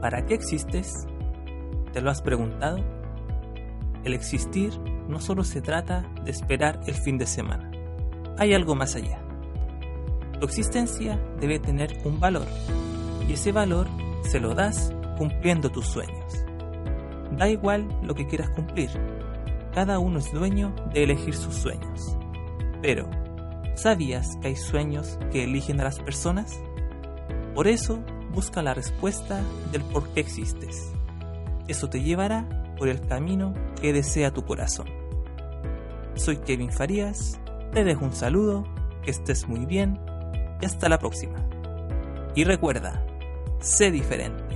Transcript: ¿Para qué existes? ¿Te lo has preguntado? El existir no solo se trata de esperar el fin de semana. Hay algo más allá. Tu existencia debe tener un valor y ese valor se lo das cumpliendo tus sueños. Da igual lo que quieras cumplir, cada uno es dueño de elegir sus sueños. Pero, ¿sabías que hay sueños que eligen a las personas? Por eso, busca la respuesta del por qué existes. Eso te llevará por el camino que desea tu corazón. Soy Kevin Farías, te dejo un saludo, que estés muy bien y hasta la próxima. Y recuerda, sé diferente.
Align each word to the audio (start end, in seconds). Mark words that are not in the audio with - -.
¿Para 0.00 0.24
qué 0.24 0.34
existes? 0.34 1.06
¿Te 1.92 2.00
lo 2.00 2.10
has 2.10 2.22
preguntado? 2.22 2.78
El 4.02 4.14
existir 4.14 4.72
no 5.08 5.20
solo 5.20 5.44
se 5.44 5.60
trata 5.60 6.10
de 6.24 6.30
esperar 6.30 6.80
el 6.86 6.94
fin 6.94 7.18
de 7.18 7.26
semana. 7.26 7.70
Hay 8.38 8.54
algo 8.54 8.74
más 8.74 8.96
allá. 8.96 9.20
Tu 10.38 10.46
existencia 10.46 11.20
debe 11.38 11.58
tener 11.58 11.98
un 12.04 12.18
valor 12.18 12.46
y 13.28 13.34
ese 13.34 13.52
valor 13.52 13.88
se 14.22 14.40
lo 14.40 14.54
das 14.54 14.90
cumpliendo 15.18 15.68
tus 15.68 15.86
sueños. 15.86 16.44
Da 17.36 17.50
igual 17.50 17.86
lo 18.02 18.14
que 18.14 18.26
quieras 18.26 18.48
cumplir, 18.50 18.90
cada 19.74 19.98
uno 19.98 20.18
es 20.18 20.32
dueño 20.32 20.74
de 20.94 21.04
elegir 21.04 21.34
sus 21.34 21.54
sueños. 21.54 22.16
Pero, 22.80 23.08
¿sabías 23.74 24.26
que 24.40 24.48
hay 24.48 24.56
sueños 24.56 25.18
que 25.30 25.44
eligen 25.44 25.78
a 25.80 25.84
las 25.84 26.00
personas? 26.00 26.58
Por 27.54 27.68
eso, 27.68 28.02
busca 28.32 28.62
la 28.62 28.74
respuesta 28.74 29.42
del 29.72 29.82
por 29.82 30.08
qué 30.10 30.20
existes. 30.20 30.92
Eso 31.68 31.88
te 31.88 32.02
llevará 32.02 32.48
por 32.76 32.88
el 32.88 33.00
camino 33.00 33.54
que 33.80 33.92
desea 33.92 34.32
tu 34.32 34.44
corazón. 34.44 34.88
Soy 36.14 36.38
Kevin 36.38 36.72
Farías, 36.72 37.38
te 37.72 37.84
dejo 37.84 38.04
un 38.04 38.12
saludo, 38.12 38.64
que 39.02 39.10
estés 39.10 39.48
muy 39.48 39.66
bien 39.66 40.00
y 40.60 40.64
hasta 40.64 40.88
la 40.88 40.98
próxima. 40.98 41.46
Y 42.34 42.44
recuerda, 42.44 43.04
sé 43.60 43.90
diferente. 43.90 44.49